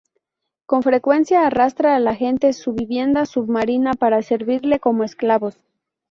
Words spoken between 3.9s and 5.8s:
para servirle como esclavos.